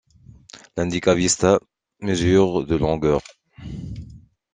[0.77, 1.59] L'Indica Vista
[1.99, 3.21] mesure de longueur.